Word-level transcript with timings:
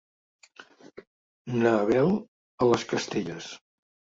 Na 1.65 1.75
Bel 1.91 2.11
a 2.65 2.71
les 2.73 2.89
Castelles. 2.95 3.55